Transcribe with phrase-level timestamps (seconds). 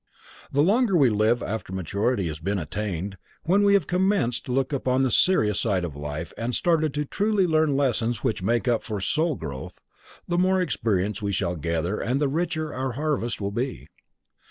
[0.51, 4.73] The longer we live after maturity has been attained, when we have commenced to look
[4.73, 8.99] upon the serious side of life and started to truly learn lessons which make for
[8.99, 9.77] soulgrowth,
[10.27, 13.89] the more experience we shall gather and the richer our harvest will be.